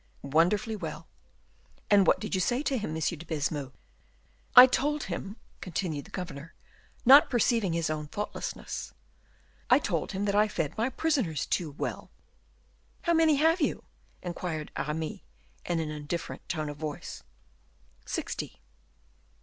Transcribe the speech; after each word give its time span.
"Wonderfully 0.23 0.75
well." 0.75 1.07
"And 1.91 2.07
what 2.07 2.19
did 2.19 2.33
you 2.33 2.41
say 2.41 2.63
to 2.63 2.75
him, 2.79 2.95
M. 2.95 2.95
de 2.99 3.23
Baisemeaux?" 3.23 3.71
"I 4.55 4.65
told 4.65 5.03
him," 5.03 5.37
continued 5.61 6.05
the 6.05 6.09
governor, 6.09 6.55
not 7.05 7.29
perceiving 7.29 7.73
his 7.73 7.91
own 7.91 8.07
thoughtlessness; 8.07 8.95
"I 9.69 9.77
told 9.77 10.13
him 10.13 10.25
that 10.25 10.33
I 10.33 10.47
fed 10.47 10.75
my 10.75 10.89
prisoners 10.89 11.45
too 11.45 11.69
well." 11.73 12.09
"How 13.03 13.13
many 13.13 13.35
have 13.35 13.61
you?" 13.61 13.83
inquired 14.23 14.71
Aramis, 14.75 15.19
in 15.65 15.79
an 15.79 15.91
indifferent 15.91 16.49
tone 16.49 16.69
of 16.69 16.77
voice. 16.77 17.21
"Sixty." 18.03 18.59